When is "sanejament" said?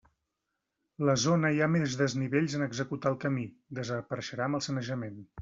4.71-5.23